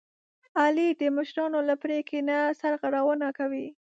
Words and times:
علي 0.61 0.87
د 1.01 1.03
مشرانو 1.17 1.59
له 1.69 1.75
پرېکړې 1.83 2.19
نه 2.29 2.37
سرغړونه 2.59 3.27
کوي. 3.37 3.67